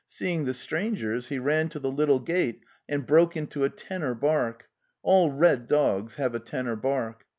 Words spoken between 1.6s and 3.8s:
to the little gate and broke into a